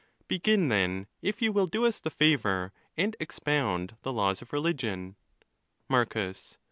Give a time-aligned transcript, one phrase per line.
[0.27, 3.45] Begin, then, if you will do us the favour, and Pn.
[3.77, 5.15] nen the laws of religion.
[5.87, 6.57] Marcus.